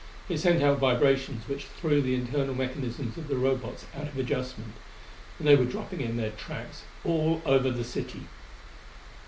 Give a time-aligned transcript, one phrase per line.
[0.27, 4.73] It sent out vibrations which threw the internal mechanisms of the Robots out of adjustment,
[5.37, 8.23] and they were dropping in their tracks all over the city.